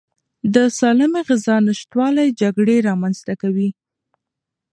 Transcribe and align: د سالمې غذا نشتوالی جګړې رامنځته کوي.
د 0.53 0.55
سالمې 0.79 1.21
غذا 1.27 1.55
نشتوالی 1.67 2.27
جګړې 2.41 2.75
رامنځته 2.89 3.33
کوي. 3.41 3.69